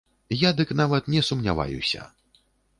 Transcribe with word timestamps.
Я 0.43 0.49
дык 0.59 0.73
нават 0.79 1.11
не 1.17 1.21
сумняваюся! 1.29 2.11